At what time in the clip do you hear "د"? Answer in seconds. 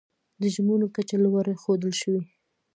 0.41-0.43